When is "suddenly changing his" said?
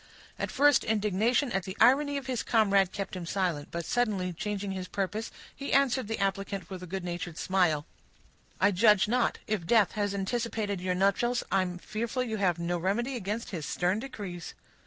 3.85-4.87